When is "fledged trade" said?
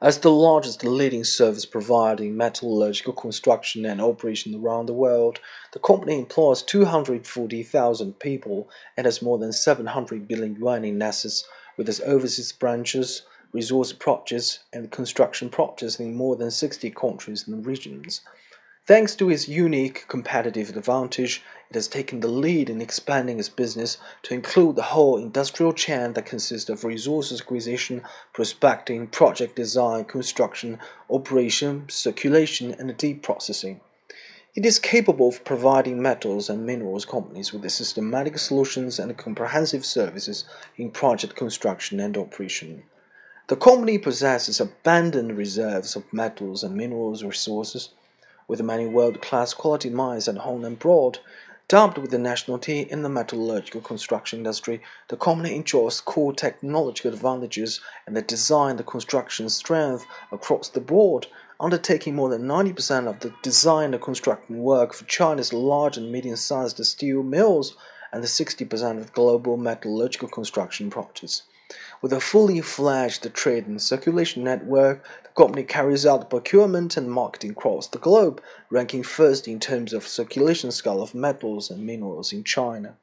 72.62-73.66